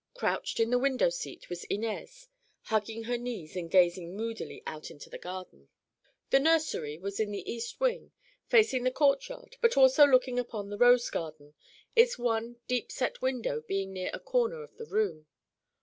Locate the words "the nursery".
6.31-6.97